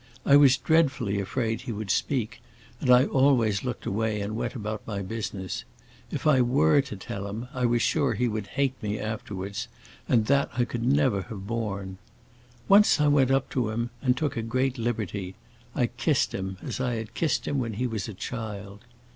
[0.25, 2.41] I was dreadfully afraid he would speak,
[2.79, 5.63] and I always looked away and went about my business.
[6.09, 9.67] If I were to tell him, I was sure he would hate me afterwards,
[10.09, 11.99] and that I could never have borne.
[12.67, 15.35] Once I went up to him and took a great liberty;
[15.75, 18.85] I kissed him, as I had kissed him when he was a child.